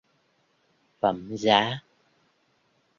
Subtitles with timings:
[0.99, 1.81] phẩm giá